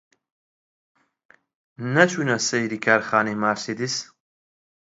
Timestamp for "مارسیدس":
3.43-3.95